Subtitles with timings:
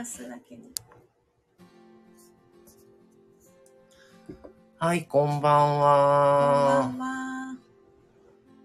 [0.00, 0.62] らすだけで。
[4.78, 6.80] はい、こんばんこんは。
[6.80, 7.56] ばんは。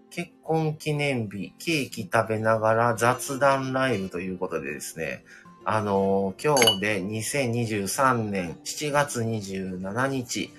[0.08, 5.24] 結婚記念日、ケーキ食べながら雑談ライブということでですね、
[5.66, 10.50] あのー今日で2023年7月27日、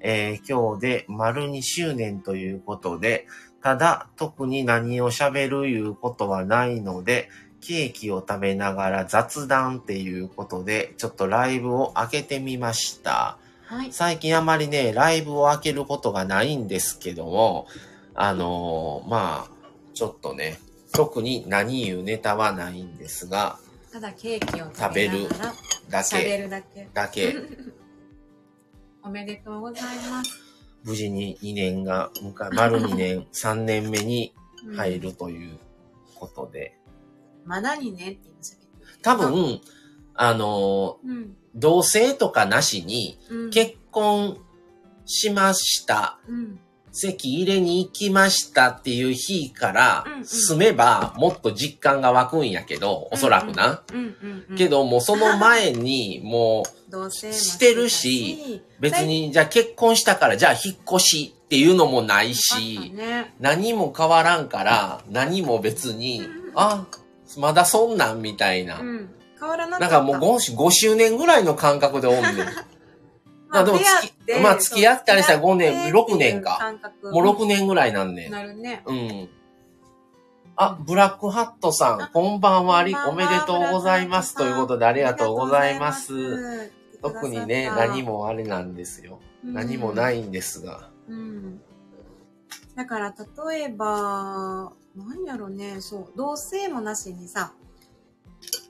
[0.00, 3.26] えー今日で丸2周年ということで、
[3.62, 7.30] ただ特に何を喋るいうことはないので、
[7.68, 13.36] ケーキを食べながら雑談っていうことで、ちょっとライブを開けてみました。
[13.66, 13.92] はい。
[13.92, 17.66] 最近あまりね、ライブを開けることがないんですけども、
[18.14, 19.50] あのーまあ、
[19.92, 20.58] ちょっとね、
[20.94, 23.58] 特に何言うネタはないんですが、
[23.92, 25.54] ただケーキを食べながら
[25.90, 26.88] だ喋け、るだけ。
[26.94, 27.36] だけ、
[29.04, 30.30] おめでとうございます。
[30.84, 32.10] 無事に2年が、
[32.52, 34.32] 丸2年、 3年目に
[34.64, 35.58] うん入るという
[36.14, 36.77] ことで、
[37.44, 38.62] まだにねって言いましたけ？
[38.62, 38.70] ど。
[39.02, 39.60] 多分、
[40.14, 41.36] あのーうん。
[41.54, 43.50] 同棲とかなしにうん。
[43.50, 44.38] 結婚
[45.06, 46.60] しました、うん。
[46.92, 53.82] 席入れに行きましたっていう日からうんうん住めばもっと実感が湧くんやけど、おそらくな。
[53.92, 54.56] うんうんうん。
[54.56, 66.22] けどもうその前に もうしてるし、別にじゃあ結婚したからじゃあ引っ越しっていうのもないし、ね、何も変わらんから何も別に、
[66.54, 66.86] あ、
[67.36, 68.82] まだそんなんみたいなう。
[68.84, 69.10] ん。
[69.38, 69.98] 変わらなかなんった。
[69.98, 72.34] かもう 5, 5周年ぐらいの感覚でおんねん。
[73.48, 73.88] まあでも付
[74.36, 78.30] きまあ付き合ったりしたら5年付き合って6年かもう6年ぐらいなんねん。
[78.30, 78.82] なるね。
[78.86, 79.28] うん。
[80.60, 84.34] あ、ブラックハットさん、こんばんは、あり、おめでとうございます。
[84.34, 86.12] ということで、ありがとうございます。。
[87.00, 88.18] 特にね、何も。
[88.18, 89.20] もあれなんですよ。
[89.44, 90.90] うん何もないんですが。
[91.08, 91.60] うん。
[92.74, 93.14] だから、
[93.48, 97.52] 例えば、何やろね、そう、同棲もなしにさ、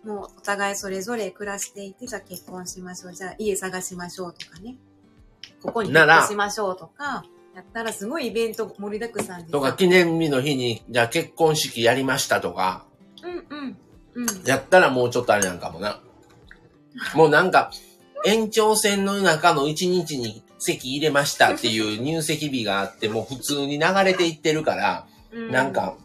[0.05, 4.77] もうお互いそれぞれ暮らしていて、じゃあ結婚しましょう、じゃあ家探しましょうとかね。
[5.63, 9.53] ここに引っ越しましょうとか、やったらすごいイベント盛りだくさんでさ。
[9.53, 12.85] とか、記念日の日に、じゃあ結婚式やりましたとか、
[13.23, 13.77] うんうん。
[14.15, 14.45] うん。
[14.45, 16.01] やったらもうちょっとあれなんかもな。
[17.15, 17.71] もうなんか、
[18.25, 25.97] 延長線の中の一日に席入れましたっていう入籍日があって、もう普通に流れていってるから、うなん、か、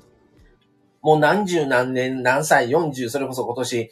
[1.04, 3.92] もう何十何年、何歳、40、それこそ今年、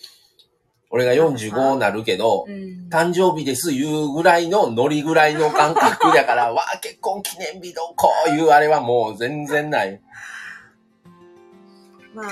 [0.90, 2.88] 俺が45なるけど、うん。
[2.90, 10.02] 誕生日ですいうぐらいのノリぐらいの感覚だから、 わあ、結婚記念日どうこういうあれはもう全然ない。
[12.14, 12.28] まあ、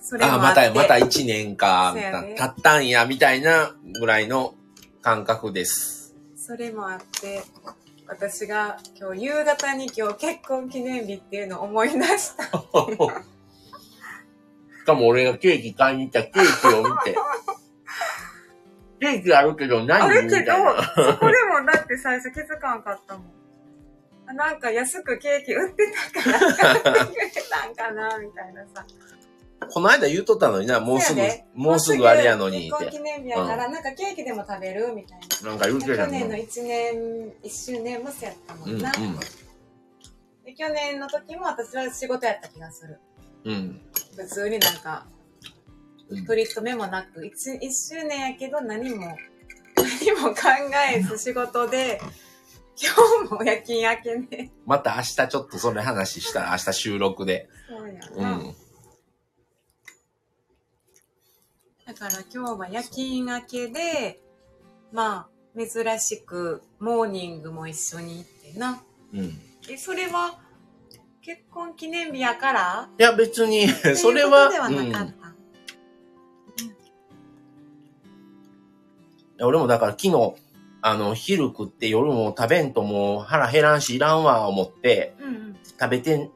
[0.00, 1.94] それもああ、また、また1年か、
[2.36, 4.54] たったんや、みたいなぐらいの
[5.02, 6.14] 感覚です。
[6.36, 7.42] それもあって、
[8.06, 12.44] 私が今日夕方に今日結婚記念日っていうのを思い出した。
[14.84, 17.16] しかも俺がケーキ買いに行ったケーキを見て、
[19.00, 20.52] ケーキあるけど何あるけど。
[20.52, 23.24] そこでもだって最初気づかんかったもん。
[24.26, 28.84] あなんか安くケーキ売ってたから買ってくれたんかなみたいなさ。
[29.70, 31.22] この間言うとったのにな、もうすぐ
[31.54, 32.84] もうすぐあれやのにって。
[32.84, 35.48] 結婚記念日やから、なんかケーキでも食べるみたいな。
[35.48, 36.42] なんか言うてた去年のの。
[36.42, 38.92] 1年、1周年もそうやったもうんんな。
[40.44, 43.00] で去年の時も私は仕事やった気がする。
[43.44, 43.54] うん。
[43.54, 43.80] うん。
[44.16, 45.10] 普通になんか、う
[46.20, 49.16] ん取り留めもなく、一一周年やけど何も、
[49.76, 50.42] 何も考
[50.94, 52.00] えず仕事で、
[52.76, 54.52] 今日も夜勤明けね。
[54.66, 57.48] また明日ちょっとそれ話したら明日収録で。
[57.68, 58.36] そうやうな。
[58.36, 58.56] ん。
[61.86, 64.20] だから今日は夜勤明けで、
[64.92, 68.82] まあ、珍しくモーニングも一緒に行ってな。
[69.12, 69.40] うん。
[69.68, 70.40] え、それは、
[71.24, 72.90] 結婚記念日やから？
[72.98, 75.12] いや別に、それは、ではなかうんっ
[79.38, 79.46] た。
[79.46, 80.34] 俺もだから昨日、
[80.82, 85.56] あの、昼食って夜も食べんともう腹減らんしいらんわ思ってうんうん。
[85.80, 86.30] 食べて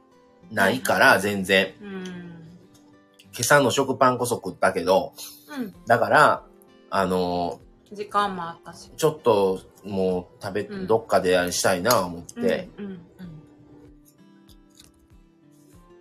[0.50, 1.74] ないから全然。
[1.82, 2.04] うん。
[2.04, 5.12] 今朝の食パンこそ食ったけど、
[5.54, 5.74] うん。
[5.86, 6.44] だから、
[6.88, 7.60] あの、
[7.92, 8.90] 時間もあったし。
[8.96, 12.70] ちょっともう食べ、うんどっかでしたいな思って。
[12.78, 13.37] うんうんうん。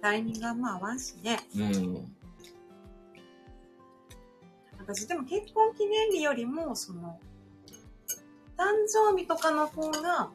[0.01, 1.39] タイミングがまあ合わんしね。
[1.55, 2.13] うん。
[4.79, 7.19] 私でも結婚記念日よりも、その、
[8.57, 10.29] 誕生日とかの方が、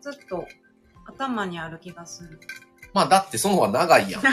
[0.00, 0.46] ずっと
[1.06, 2.40] 頭にある気がする。
[2.92, 4.22] まあだってその方が長いやん。
[4.22, 4.32] そう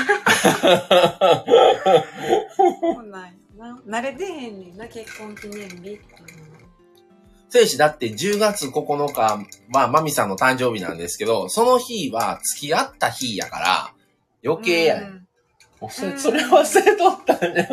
[3.08, 3.80] なんやな。
[3.86, 6.02] 慣れてへんねんな、結婚記念日っていうのは。
[7.50, 13.94] せいし、だって10月9日はマミさんの誕生日なんですけど、その日は付き合った日やから、
[14.48, 15.12] 余計やねん。
[15.12, 15.18] うん
[15.92, 17.68] それそれ忘れとったんや。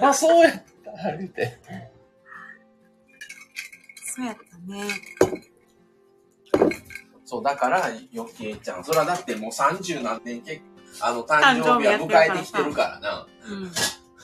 [0.00, 1.58] あ、そうやった、って。
[4.02, 4.84] そうやったね。
[7.26, 8.84] そう、だから余計ちゃん。
[8.84, 10.62] それはだってもう30何年け、
[11.00, 13.26] あの、誕生日は迎えてきてるからな。
[13.46, 13.72] うん。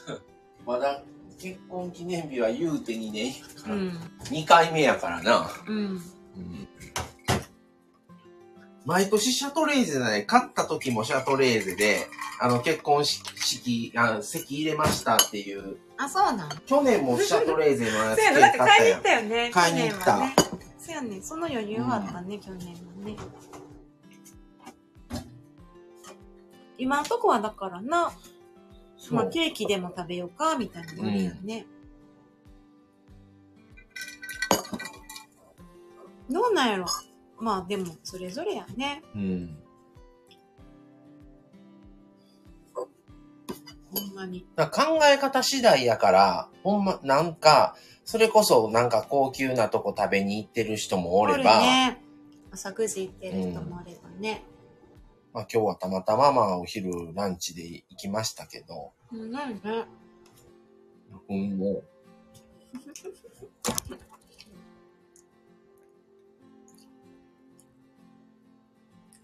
[0.64, 1.02] まだ
[1.38, 3.34] 結婚記念日は言うて2年、
[3.66, 4.00] うん。
[4.24, 5.50] 2回目やからな。
[5.66, 6.02] うん。
[8.88, 12.06] 毎年シャトレーゼじゃない、買った時もシャトレーゼで、
[12.40, 16.48] あの、結婚式、あ席入れましたっていう、あ、そうなん？
[16.64, 18.40] 去年もシャトレーゼのやつ そうやな。
[18.40, 19.50] だって買いに行ったよね。
[19.52, 20.34] 買いに行ったね。
[20.78, 21.20] そうやね。
[21.20, 22.72] その余裕はあったね、去年は
[23.04, 23.16] ね。
[26.78, 28.10] 今のとこはだからな、
[29.10, 31.66] まあケーキでも食べようか、みたいなノリやね。
[36.30, 36.86] どうなんやろ？
[37.40, 39.02] まあでも、それぞれやね。
[39.14, 39.58] うん。
[43.92, 44.46] ほんまに。
[44.56, 52.02] 考え方次第やから、ほんま、なんか、それこそなんか高級なとこ食べに行ってる人もおれるば、ね。
[52.50, 54.44] 朝9時行ってる人もおればね。
[55.34, 59.60] まあ今日はたまたままあお昼ランチで行きましたけど、うん、なんね。
[61.28, 61.84] うん、もう、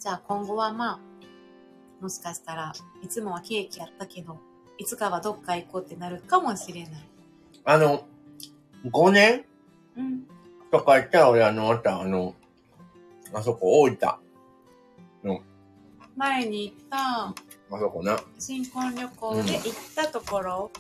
[0.05, 4.39] じゃあ今後はまあ、もしかしたらいつもはケーキやったけど、
[4.77, 6.93] いつかはどっか行こうってなるかもしれない。
[7.65, 8.05] あの、
[8.85, 9.47] 5年？
[9.97, 10.27] うん。
[10.71, 12.35] とか言ったら俺あの、またあの、
[13.33, 15.41] あそこ大分。
[16.19, 17.35] 前に行ったあ
[17.71, 18.21] そこな。
[18.39, 20.71] 新婚旅行で行ったところ、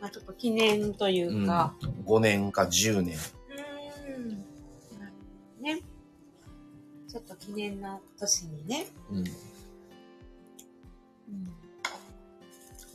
[0.00, 1.74] まあちょっと記念というか、
[2.06, 3.18] 5年か10年。
[7.12, 8.86] ちょっと記念の年にね。
[9.10, 9.18] うん。
[9.18, 9.26] うん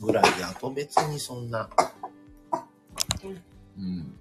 [0.00, 1.68] ぐらいで、あと別にそんな。
[3.76, 4.18] うん。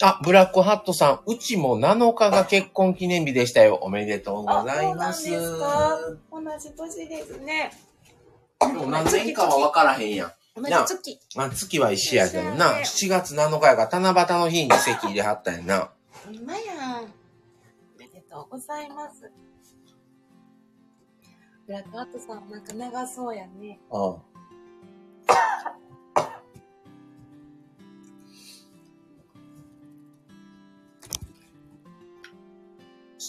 [0.00, 3.76] あ、ブラックハットさん、うちも7日が結婚記念日でしたよ。
[3.82, 5.28] おめでとうございます。
[5.36, 5.98] あ
[6.30, 7.72] そうなんですか同じ年ですね。
[8.60, 10.32] でも何年かは分からへんやん。
[10.54, 11.20] 同じ月。
[11.36, 12.80] まあ、月は一緒やけどな。
[12.80, 15.90] 一緒やね7月7日やから七夕の日に席入れはったんやな。
[16.30, 17.04] 今やん。
[17.04, 17.06] お
[17.98, 19.30] めでとうございます。
[21.66, 23.80] ブラックハットさん、なんか長そうやね。
[23.90, 24.16] ああ。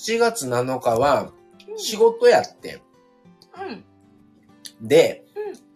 [0.10, 1.32] 7月7日は
[1.78, 2.82] 仕事やって
[3.56, 4.86] うん。
[4.86, 4.88] ん。
[4.88, 5.24] で、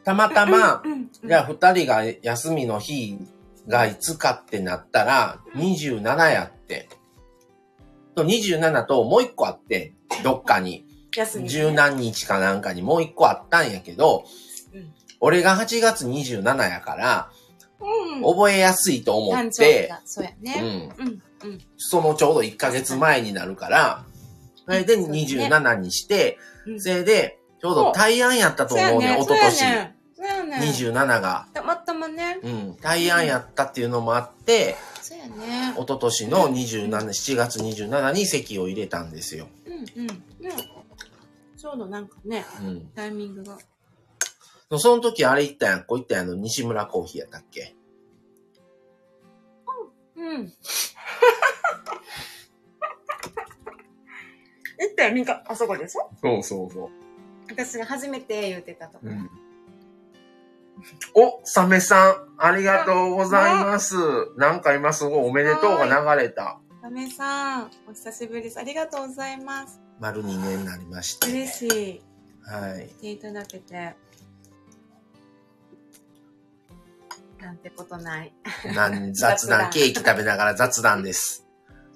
[0.04, 0.82] たまたま。
[1.24, 3.20] じゃあ二人が休みの日
[3.68, 6.90] がいつかってなったら、27やって。
[8.16, 9.94] と27ともう一個あって、
[10.24, 10.86] どっかに。
[11.46, 14.26] 十何日かなんかにもう一個あったんやけど、
[14.74, 14.94] うん
[15.26, 17.32] 俺が8月27やから、
[17.80, 18.22] うん。
[18.24, 20.92] 覚えやすいと思誕って、そうやうね。
[20.98, 21.62] うん。
[21.78, 24.06] そのちょうど1ヶ月前になるから、
[24.66, 26.38] それで27にして、
[26.78, 29.94] それで、ちょうど大安やったと思うね、一昨年。
[30.16, 30.58] そうやね。
[30.58, 31.48] 27が。
[31.54, 32.40] たまたまね。
[32.44, 32.78] うん。
[32.82, 35.74] 大安やったっていうのもあって、そうやね。
[35.76, 39.48] 一昨年の27、7月27に席を入れたんですよ。
[39.66, 40.08] うんうん。
[41.58, 43.58] ちょうどなんかね、うん、タイミングが。
[44.78, 47.76] その時あれ行ったやん、こう行ったやんの、西村コーヒーやったっけ？
[50.18, 50.28] うん。
[50.30, 50.54] うん。
[54.88, 56.10] 行っ1.2か、あそこでしょ？
[56.22, 56.90] そうそうそう。
[57.50, 59.00] 私が初めて言ってたとこ。
[59.04, 59.30] うん
[61.14, 63.96] お、サメさん、ありがとうございます。
[64.38, 66.60] なんか今すごいおめでとうが流れた。
[66.82, 68.60] サメさん、お久しぶりです。
[68.60, 69.80] ありがとうございます。
[70.00, 71.32] 丸2年になりまして。
[71.32, 72.02] 嬉しい。
[72.42, 72.88] はい。
[72.90, 73.96] 来ていただけて。
[77.40, 78.34] なんてことない。
[78.76, 81.46] なん雑談、ケーキ食べながら雑談です。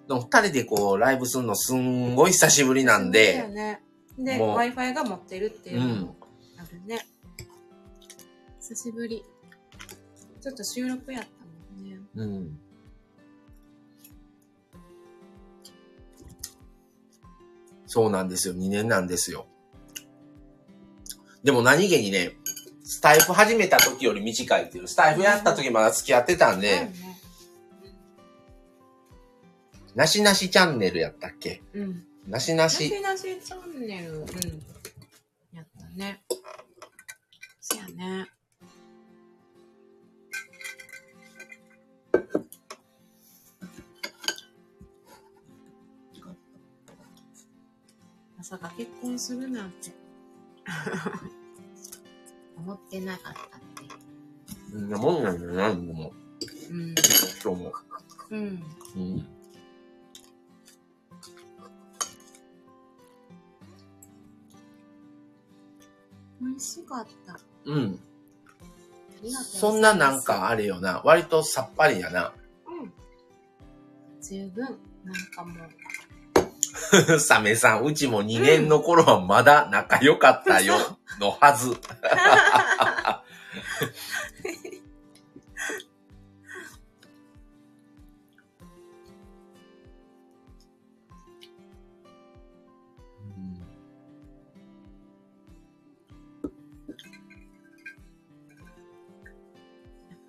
[0.07, 3.81] でも二人でこう、ライブするのすんごい久しぶりなんそうだよで、ね。
[4.17, 6.15] で、もう Wi-Fi が持ってるっていううのんも。
[6.57, 7.05] あるね。
[8.59, 9.23] 久しぶり。
[10.41, 11.99] ちょっと収録やったもんね。
[12.15, 12.59] うん。
[17.85, 18.53] そうなんですよ。
[18.53, 19.45] 2年なんですよ。
[21.43, 22.31] でも何気にね、
[22.83, 24.87] スタイフ始めた時より短いっていう。
[24.87, 27.06] スタイフやった時まだ付き合ってたんで、だよね。
[29.97, 31.63] なしなしチャンネルやったっけ？
[31.73, 32.05] うん。
[32.27, 32.87] なしななし。
[32.87, 34.27] しなしチャンネル、うん。
[35.51, 36.23] やったね。
[37.59, 38.27] そやね。
[48.43, 49.91] さか結婚するなんて
[52.55, 53.47] 思ってなかったって。
[54.71, 56.13] そんなもんなんじゃないのも
[56.69, 56.95] うん。
[57.43, 57.73] 今日も。
[58.29, 58.63] うん。
[58.95, 59.36] うん。
[66.47, 67.33] 美味しかった。
[67.33, 67.99] あうん。
[69.31, 71.01] そんななんかあれよな。
[71.03, 72.33] 割とさっぱりやな。
[72.67, 72.93] うん。
[74.21, 74.63] 十分。
[75.03, 75.53] なんかも
[77.15, 80.75] う、サメさん、うちも2年の頃はまだ仲良かったよ、
[81.19, 81.75] のはず。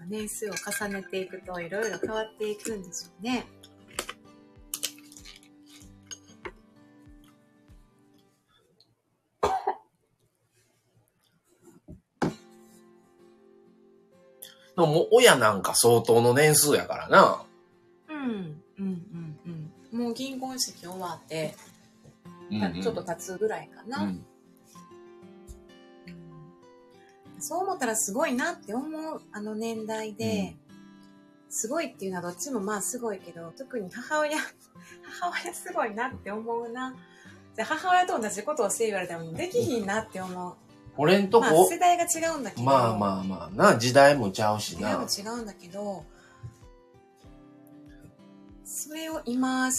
[0.08, 3.46] 年数を重ねていくといろいろ変わっていくんでしょうね。
[14.76, 17.44] でも親なんか相当の年数やからな。
[18.08, 18.16] うん。
[18.16, 19.38] うんうん
[19.92, 20.04] うん。
[20.04, 21.54] もう銀婚式終わって、
[22.50, 24.04] うんうんちょっと経つぐらいかな。
[24.04, 24.24] うん
[27.40, 30.57] そう思ったらすごいなって思う、あの年代で、
[31.49, 34.38] すごいっていうのはどっちもまあすごいけど、特に母親、
[35.21, 36.95] 母親すごいなって思うな。
[37.57, 40.54] で母親と同じことをして言われたらできひんなって思う。
[40.97, 42.62] 俺んとまあこ世、代が違うんだけど。
[42.62, 45.07] まあまあまあな、時代もちゃうし世代もな。
[45.07, 46.04] 違うんだけど、
[48.64, 49.71] それを今、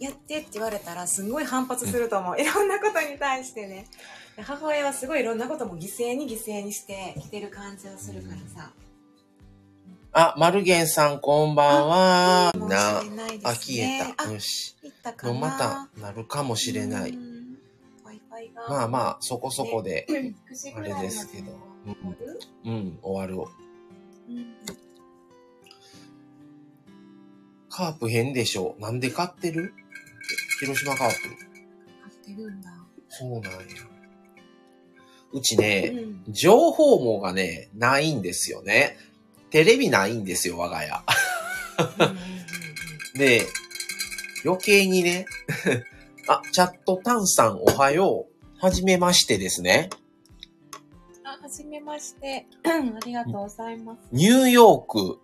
[0.00, 2.40] やってって言われたらすんごい反発すると思う。
[2.40, 3.86] いろんなことに対してね。
[4.36, 8.72] で母親はすごいいろんなことも犠牲に犠牲にしてきてる感じをするからさ。
[10.12, 12.52] あ、マルゲンさんこんばんは。
[12.68, 13.02] なあ。
[13.54, 14.24] 消えた。
[14.28, 14.76] あ、よし。
[15.40, 17.18] またなるかもしれない。
[18.68, 21.56] まあまあ、そこそこで、9時ぐらいまあれですけど
[22.64, 23.50] うん、終わる。
[24.28, 24.54] うん
[27.76, 28.76] カープ変でしょ。
[28.78, 29.74] なんで買ってる？
[30.60, 31.14] 広島カープ。
[31.14, 31.28] 買
[32.32, 32.70] ってるんだ。
[33.08, 33.50] そうなんや。
[35.34, 38.96] うちね、うん情報網がね、ないんですよね。
[39.50, 41.04] テレビないんですよ、我が家。
[43.14, 43.42] で、
[44.44, 45.26] 余計にね、
[46.28, 48.34] あ、チャットタンさんおはよう。
[48.58, 49.90] はじめましてですね。
[51.24, 52.46] あ、はじめまして。
[52.64, 53.98] ありがとうございます。
[54.12, 55.20] ニューヨーク。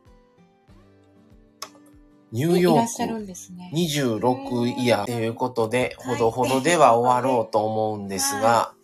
[2.32, 3.76] ニューヨいらっしゃるーんですねク。
[3.76, 8.74] 26イヤーということで、はいほどほどでは終わろうと思うんですが、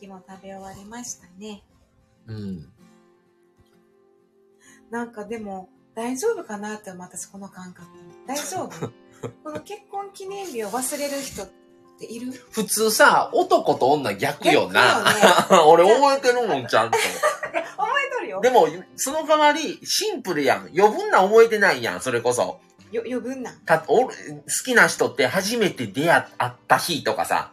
[0.00, 1.62] キも食べ終わりましたね。
[2.26, 2.68] うん。
[4.90, 7.88] なんかでも、大丈夫かなって思う私この感覚。
[8.26, 8.90] 大丈夫？
[9.44, 11.48] この結婚記念日を忘れる人っ
[11.98, 12.32] ている？
[12.50, 15.04] 普通さ、男と女逆よな。
[15.48, 16.96] 逆よ 俺覚えてるもん、ちゃんと。
[17.76, 18.40] 覚えとるよ。
[18.40, 18.66] でも、
[18.96, 20.70] その代わり、シンプルやん。
[20.76, 22.60] 余分な覚えてないやん、それこそ。
[22.90, 23.52] よ、余分な。
[23.66, 24.12] た、お好
[24.64, 27.52] きな人って初めて出会った日とかさ、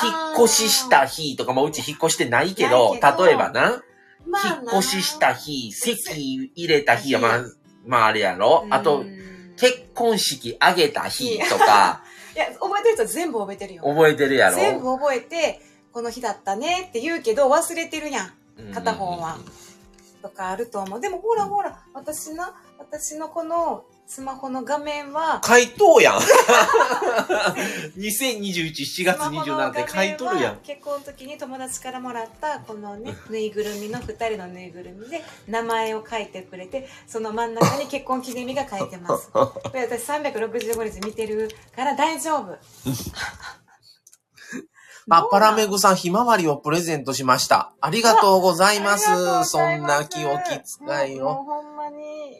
[0.00, 3.82] 引っ越しした日とか、まあうち引っ越してないけど、例えばな、
[4.26, 7.40] ま引っ越しした日、席入れた日や、まあ、
[7.86, 8.66] まああれやろ。
[8.70, 9.04] あと、、
[9.56, 12.02] 結婚式挙げた日とか、
[12.34, 13.82] いや、覚えてる人全部覚えてるよ。
[13.84, 14.56] 覚えてるやろ？
[14.56, 15.60] 全部覚えて、
[15.92, 18.32] この日だったねって言うけど忘れてるやん。
[18.58, 19.38] うん片方は。
[20.22, 21.00] とかあると思う。
[21.00, 22.44] でもほらほら、私の、
[22.78, 26.18] 私のこのスマホの画面は、回答やん。
[27.96, 30.56] 2021、7月スマホの27って書いとるやん。
[30.58, 42.58] 結婚の時に友達からもらったこのねぬいぐるみの2人のぬいぐるみで名前を書いてくれてその真ん中に結婚記念日が書いてますこれ私365日見てるから大丈夫
[45.10, 47.72] あ、 パラメグさん、ひまわりをプレゼントしました。
[47.80, 49.06] ありがとうございます。
[49.44, 50.50] そんな気を気
[50.86, 51.71] 遣いもう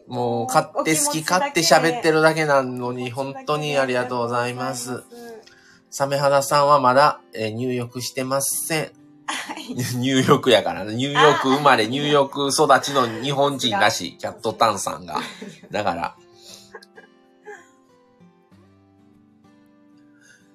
[0.06, 0.46] もうを。
[0.46, 5.02] ほんまにもう、勝手好き勝手喋ってるだけなのに、本当にありがとうございます。
[5.90, 8.90] サメ肌さんはまだ、えー入浴してません。
[10.00, 10.94] 入浴やからね。
[10.94, 14.16] ニューヨーク生まれ、ニューヨーク育ちの日本人らしい。
[14.18, 15.20] キャットタンさんが。
[15.70, 16.16] だから。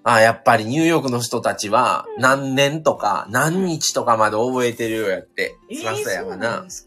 [0.04, 5.58] あやっぱりニューヨークの人たちは何年とか何日とかまで覚えてるようやって。
[5.70, 6.62] えーそらそうやわな。
[6.62, 6.87] んです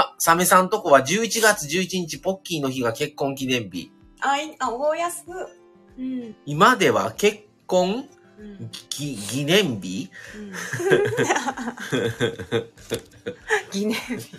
[0.00, 3.90] あ、サメさんとこは11月11日ポッキーの日が結婚記念日。
[4.20, 5.24] あいあ大安
[5.98, 6.36] うん。
[6.46, 8.70] 今では結婚うん。
[8.90, 10.08] ぎ記念日？
[10.36, 10.52] うん。
[13.72, 14.30] 疑念日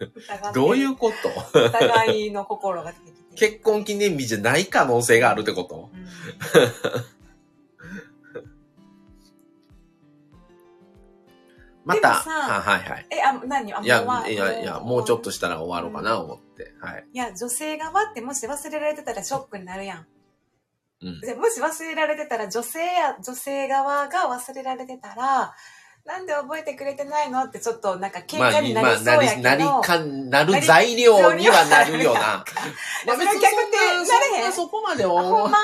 [0.54, 1.12] どういうこ
[1.52, 1.58] と？
[1.66, 2.94] お互いの心が。
[3.36, 5.90] 結婚記念日じゃない可能性があるってこと？
[5.92, 6.04] うん
[11.84, 13.06] また、はいはい。
[13.10, 13.74] え、あ、何？
[13.74, 16.72] あ、いや、もうはいや、いや、もうちょっとしたら終わろうかな、思って。
[16.80, 17.04] はい。
[17.12, 20.06] いや、女性側ってもし忘れられてたらショックになるやん。
[21.02, 21.20] うん。
[21.20, 25.54] でもし忘れられてたら、女性や、女性側が忘れられてたら、
[26.06, 29.42] なんで覚えてくれてないのってちょっとなんか喧まあ、嘩になまあ、りそうやけど。
[29.42, 32.20] なり、なりか、なる材料にはなるよな。
[33.06, 33.76] まあそれ逆転
[34.06, 35.48] なれへんそこまであ、ほ。
[35.48, 35.58] んま？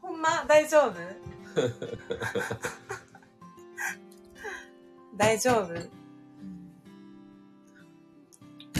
[0.00, 0.44] ほんま？
[0.46, 0.94] 大丈夫？
[5.16, 6.00] 大丈夫？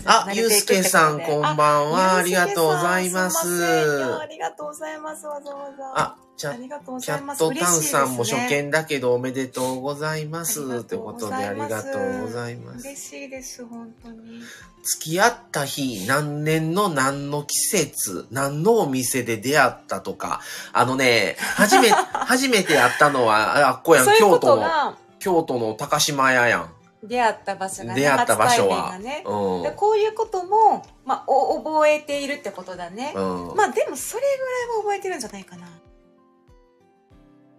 [0.05, 2.15] あ、ゆうすけさん、こんばんは。
[2.15, 3.65] あありがとうございます。
[3.65, 5.93] ありがとうございます、わざわざ。
[5.95, 7.43] あ、じゃありがとうごキざいます。
[7.43, 10.79] ャットタンさんも初見だけどおめでとうございます。
[10.81, 12.89] ってことでありがとうございます。
[12.89, 14.41] 嬉しいです、本当に。
[14.83, 20.41] 付き合った日、何年の何の季節、何のお店で出会ったとか、
[20.73, 26.75] あのね、初め、 初めて会ったのは、ああっこやん、京都の、京都の高島屋やん。
[27.03, 28.99] 出会った場所がね、出会った場所は。
[28.99, 29.63] ねうん。
[29.63, 33.13] でこういうことも、まあ、お覚えているってことだね。
[33.17, 33.21] う
[33.53, 33.55] ん。
[33.57, 35.67] まあでもそれぐらいは覚えてるんじゃないかな。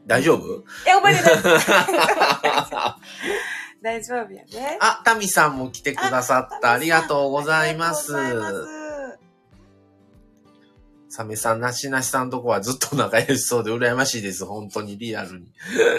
[0.05, 0.63] 大丈夫？
[0.85, 1.33] え、覚えてない。
[3.81, 4.77] 大丈夫やね。
[4.79, 6.73] あ、タミさんも来てくださった。
[6.73, 8.13] ありがとうございます。
[11.11, 14.45] サメさん、なしなしさんとこはずっと仲良しそうで羨ましいです。
[14.45, 15.47] 本当にリアルに。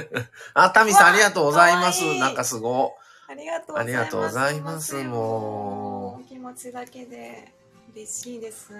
[0.54, 2.16] あ、タミさんありがとうございますい。
[2.16, 2.96] いなんかすご
[3.28, 3.84] ありがとうございます。
[3.84, 7.52] ありがとうございますもうお気持ちだけで
[7.94, 8.72] 嬉しいです。
[8.72, 8.74] い。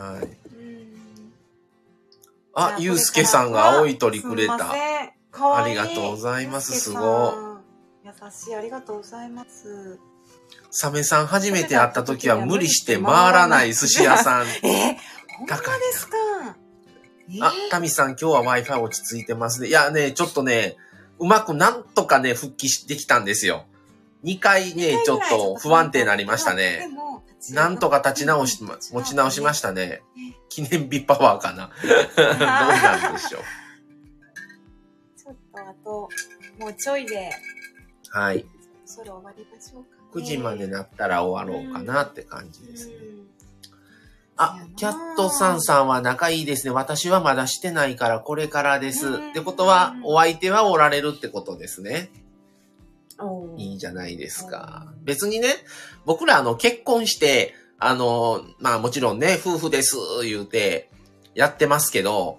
[0.00, 0.22] はい。
[0.22, 1.32] うん。
[2.54, 4.72] あ、ゆうすけさんが青い鳥くれた。
[4.72, 7.58] ありがとうございますすご
[8.02, 9.98] 優しい、ありがとうございます。
[10.70, 14.46] サメさん初めて会った時は無理して回らない寿司屋さん。
[14.66, 14.96] え
[15.38, 15.62] ほんまで
[15.92, 16.16] すか？
[17.40, 19.68] あ、タミさん今日は Wi-Fi 落ち着いてますね。
[19.68, 20.76] いやね、ちょっとね、
[21.18, 23.66] うまくなんとかね、復帰してきたんですよ。
[24.24, 26.88] 2回ね、ちょっと不安定になりましたね。。
[27.50, 30.02] なんとか立ち直し、持ち直しましたね。
[30.48, 31.70] 記念日パワーかな。
[32.16, 33.42] どうなんでしょう。
[35.16, 36.08] ちょっとあと、
[36.58, 37.30] もうちょいで、
[38.10, 38.46] はい。
[38.86, 40.22] そろ終わりましょうか、ね。
[40.22, 42.94] 9時までなったら終わろうかなって感じですね。
[44.36, 46.72] うんあ、キャットさんさんは仲いいですね。
[46.72, 49.06] 私はまだしてないからこれからです。
[49.06, 52.10] うんってことは、お相手はおられるってことですね。
[53.56, 54.92] いいじゃないですか。
[55.02, 55.48] 別にね、
[56.04, 60.90] 僕らあの結婚して、あの、まあもちろんね、夫婦です、言うて、
[61.34, 62.38] やってますけど、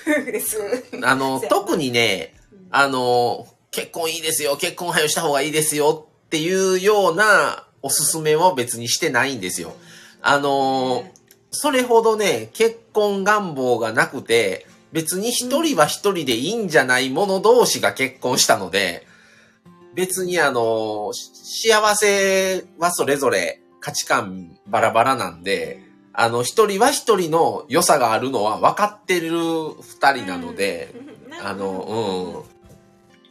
[0.00, 0.58] 夫婦です。
[1.02, 2.34] あの、 特にね、
[2.70, 9.74] あの、結婚いいですよ、結婚早よした方がいいですよっていうようなおすすめを別にしてないんですよ。
[10.20, 11.04] あの、
[11.50, 19.06] それほどね、結婚願望がなくて、別に一人は一人でいいんじゃない者同士が結婚したので、
[19.94, 25.82] 別にあの、し幸せはそれぞれ価値観バラバラなんで、
[26.12, 29.30] あの、一人は一人の良さがあるのは分かってる
[29.80, 30.94] 二人なので、
[31.26, 32.44] うん、あの、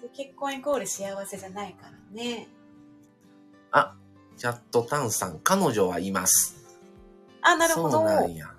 [0.04, 0.10] うん。
[0.16, 2.48] 結婚イコール幸せじゃないからね。
[4.38, 6.57] チャットタンさん、彼女はいます。
[7.42, 7.92] あ、なるほど。
[7.92, 8.46] そうななんや。
[8.46, 8.54] る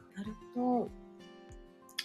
[0.54, 0.90] ほど。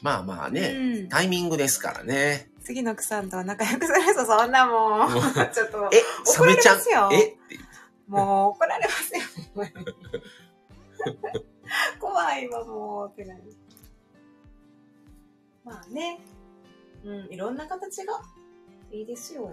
[0.02, 2.50] まあまあね、うんタイミングですからね。
[2.64, 5.12] 次の奥さんとは仲良くするぞ、そんなもん。
[5.14, 5.22] もう
[5.54, 7.28] ちょっと、え、サメちゃん怒られますよ、え？
[7.28, 7.60] って
[8.08, 9.22] もう怒られますよ、
[9.56, 9.86] ほんまに
[12.00, 13.42] 怖いわ、もう、ってなる。
[15.64, 16.20] まあね。
[17.06, 18.22] うん、いろんな形が
[18.92, 19.44] いいですよ。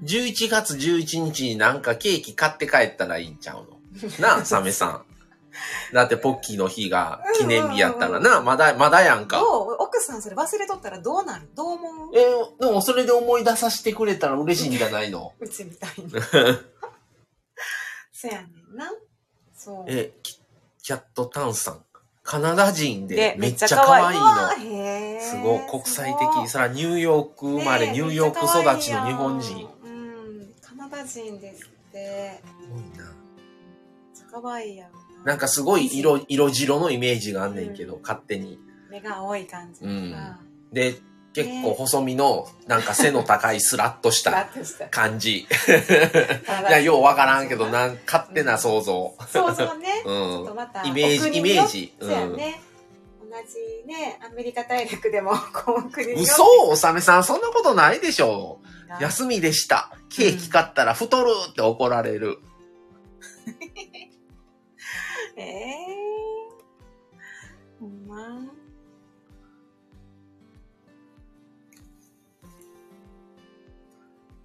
[0.00, 3.78] うん11月11日になんかケーキ買って帰ったらいいんちゃうの？
[4.20, 5.04] なあ、サメさん。
[5.92, 9.38] だってポッキーの日が記念日やったらな、まだ、まだやんか。
[9.38, 9.76] どう？
[9.80, 11.48] 奥さんそれ忘れとったらどうなる？
[11.54, 12.10] どう思う？
[12.16, 15.32] えーでもそれで思い出させてくれたら嬉しいんじゃないの？
[15.40, 16.10] うちみたいに。
[18.12, 18.90] そやねんな。
[19.54, 19.84] そう。
[19.88, 20.40] え、キ
[20.82, 21.82] キャットタンさん。
[22.22, 24.24] カナダ人ででめっちゃ可愛いの。
[24.24, 26.20] うわへーすごい、国際的。
[26.22, 29.68] すごいそら、ニューヨーク生まれ、ニューヨーク育ちの日本人。
[29.84, 30.54] うん。
[30.60, 32.40] カナダ人ですって。
[32.72, 33.04] ごいな。
[33.04, 33.14] めっ
[34.12, 35.32] ちゃ可愛いやろな。
[35.32, 38.58] なんかすごい色、色白のイメージがあんねんけど、勝手に。
[38.90, 40.38] 目が青い感じとか。
[40.72, 40.94] で、
[41.34, 44.88] 結構細身の、なんか背の高いスラッとしラた。
[44.88, 45.40] 感じ。
[45.40, 45.46] いい
[46.70, 49.14] や、ようわからんけど、なん、勝手な想像。
[49.30, 50.02] そうそうね。
[50.04, 50.54] うちょっんと。
[50.54, 52.62] またイメージイメージよそうやね。
[53.20, 59.90] 同じね、アメリカ大陸でも、こう、国嘘おさめさん、そんなことないでしょが休みでした。
[60.08, 62.38] ケーキ買ったら太るって怒られる。
[65.36, 67.80] ええー。
[67.80, 68.52] ほんま。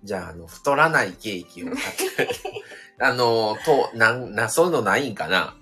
[0.03, 2.29] じゃあ、あの、太らないケーキを買って、
[2.99, 5.55] あの、と、なん、な、そういうのないんかな？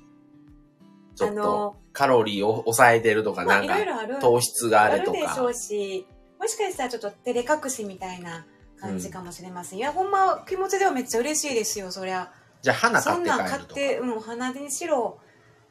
[1.16, 4.20] ちょっとカロリーを抑えてるとか、まあ、なんか。
[4.22, 5.18] 糖質があるとか。
[5.18, 6.08] あるでしょうし、
[6.40, 8.48] もしかしたらちょっと照れ隠しみたいな
[8.80, 9.80] 感じかもしれません。
[9.80, 12.32] いや、ほんま気持ちではめっちゃ嬉しいですよ、そりゃ。
[12.62, 13.72] じゃあ、花買ってそんなん買帰るとか。
[13.74, 15.20] って、うん、お花にしろ、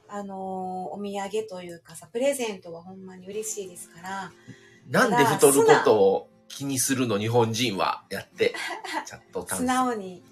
[0.08, 4.32] あのーお土産というかさ、プレゼントはほんまに嬉しいですから、
[4.88, 8.04] なんで太ることを気にするの、日本人は。
[8.10, 8.54] やって。
[9.06, 10.22] ちゃんと素直に、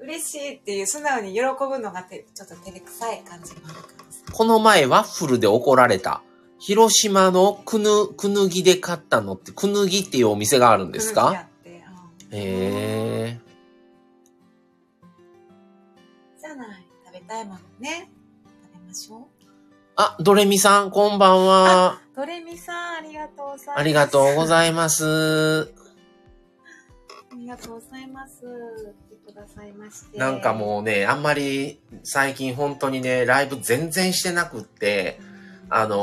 [0.00, 4.32] 嬉しいっていう素直に喜ぶのがてちょっと照れくさい感じもあるからさ。
[4.32, 6.22] この前ワッフルで怒られた。
[6.60, 11.46] 広島のくぬ、くぬぎで買ったのって、くぬぎっていうお店があるんですか？
[11.64, 11.78] へ
[12.32, 13.40] え。
[17.28, 18.10] たいものね。
[18.72, 19.20] 食べましょう。
[19.96, 22.00] あ、ドレミさん、こんばんは。
[22.16, 23.78] ドレミさん、ありがとうございます。
[23.78, 25.74] ありがとうございます。
[27.30, 28.40] ありがとうございます。
[29.10, 30.18] 来てくださいまして。
[30.18, 35.20] なんかもうね、あんまり最近本当にね、ライブ全然してなくって、
[35.66, 35.96] うん、あの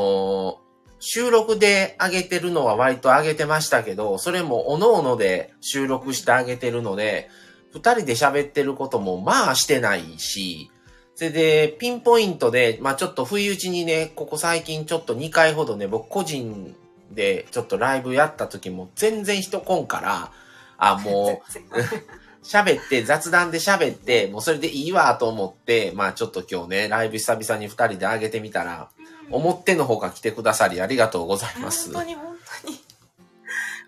[0.61, 0.65] ー
[1.07, 7.29] 収録で上げてるのは割と上げてましたけど、それもおのおので収録して上げてるので、
[7.73, 10.71] 二人で喋ってることもまあしてないし、
[11.15, 16.75] それでピンポイントで、まあちょっと不意打ちにね、ここ最近ちょっと2回ほどね、僕個人
[17.11, 20.31] でちょっとライブやった時も全然人来んから、
[20.77, 28.89] あ、もう、喋って、雑談で喋って、もうそれでいいわと思って、まあちょっと今日ね、ライブ久々に二人で上げてみたら、
[29.31, 31.93] 表の方が来てくださりありがとうございます。
[31.93, 32.79] 本当に本当に。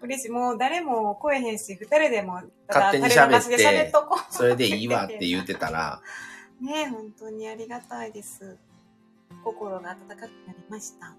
[0.04, 0.30] 嬉しい。
[0.30, 3.92] もう誰も来えへんし、二人でも、勝手に喋って。
[4.30, 6.02] それでいいわって言ってたら、
[6.62, 8.58] ねえ、本当にありがたいです。
[9.43, 11.15] 心が温かくなりました。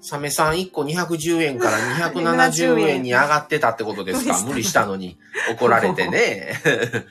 [0.00, 1.76] サメさん1個210円から
[2.10, 4.40] 270円に上がってたってことですか？
[4.44, 5.18] 無理したのに
[5.50, 6.54] 怒られてね。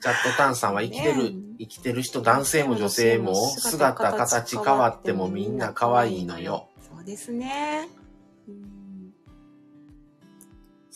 [0.00, 6.68] チャットタンさんは生きてる、ね生きてる人、男性も女性も姿、形変わってもみんな可愛いのよ。。
[6.92, 7.88] そうですね。
[8.48, 8.83] うん。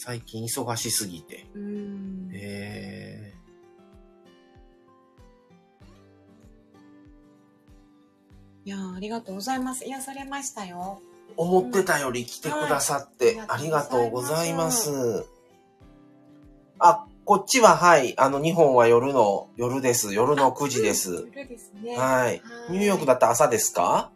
[0.01, 1.47] 最近忙しすぎて。
[1.55, 3.35] うんえ
[8.65, 9.85] いやーありがとうございます。
[9.87, 11.01] 癒されましたよ。
[11.31, 15.27] ー、思ってたより来てくださってありがとうございます。
[16.79, 20.15] あ、こっちははい、あの日本は夜の、夜です。
[20.15, 21.27] 夜の9時です。
[21.35, 21.97] 夜ですね。
[21.97, 22.41] はい。
[22.71, 24.13] ニューヨークだったら朝ですか？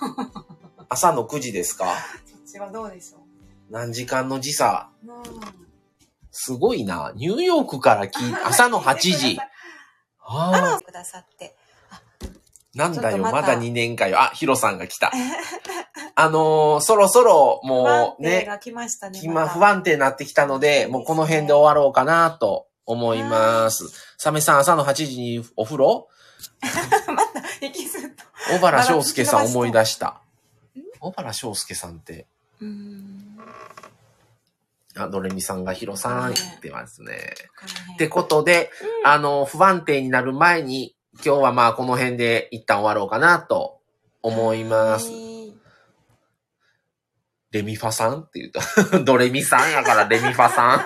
[0.90, 1.86] 朝の9時ですか？
[2.26, 3.17] そっちはどうでしょ
[3.70, 4.90] 何時間の時差。
[6.30, 7.12] すごいな。
[7.16, 9.38] ニューヨークから聞い 朝の8時。
[10.20, 11.56] あはあ、ら、くださって。
[12.74, 14.20] なんだよ、まだ2年かよ。
[14.20, 15.10] あ、ヒロさんが来た。
[16.14, 19.20] あのー、そろそろもうね、来ましたね。
[19.22, 23.84] 今不安定になってきたので、もうこの辺で終わろうかなと思います。
[24.16, 26.08] サメさん朝の8時にお風呂？
[27.14, 28.24] また、引きずっと。
[28.52, 30.20] 小原翔介さん思い出したん。
[31.00, 32.26] 小原翔介さんって、
[32.60, 33.38] うん。
[34.96, 37.34] あ、ドレミさんがヒロさん言ってますね。
[37.94, 38.70] ってことで、
[39.04, 40.94] あの、不安定になる前に、
[41.24, 43.78] 今日はまあこの辺で一旦終わろうかなと
[44.22, 45.08] 思います。
[45.08, 45.28] はい
[47.50, 48.60] レミファさんって言うと、
[49.04, 50.84] ドレミさんやからレミファさん。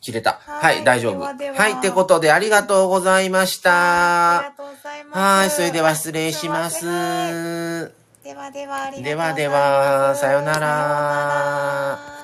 [0.00, 0.40] 切れた。
[0.44, 1.18] は、はいい大丈夫。
[1.20, 4.56] ではでははい、ってことでありがとうございましありがた。
[4.56, 5.18] とうございます。
[5.18, 8.05] はい、それでは失礼します。
[8.26, 12.15] ではでは、ではではさよなら。